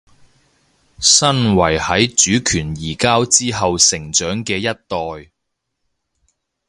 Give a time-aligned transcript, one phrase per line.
[0.99, 4.63] 身為喺主權移交之後成長嘅一
[5.27, 5.31] 代